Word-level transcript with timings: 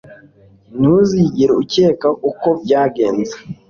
Ntuzigera 0.77 1.51
ukeka 1.61 2.07
uko 2.29 2.47
byagenze 2.63 3.33